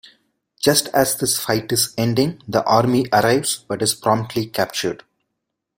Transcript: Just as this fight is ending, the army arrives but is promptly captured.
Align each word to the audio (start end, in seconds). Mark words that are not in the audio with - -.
Just 0.59 0.87
as 0.95 1.15
this 1.17 1.37
fight 1.37 1.71
is 1.71 1.93
ending, 1.95 2.41
the 2.47 2.63
army 2.65 3.05
arrives 3.13 3.63
but 3.67 3.83
is 3.83 3.93
promptly 3.93 4.47
captured. 4.47 5.03